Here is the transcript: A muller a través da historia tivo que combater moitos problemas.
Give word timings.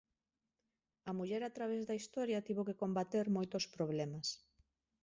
A 1.11 1.13
muller 1.17 1.41
a 1.47 1.53
través 1.57 1.81
da 1.85 1.99
historia 2.01 2.45
tivo 2.47 2.65
que 2.67 2.79
combater 2.83 3.25
moitos 3.37 3.63
problemas. 3.75 4.27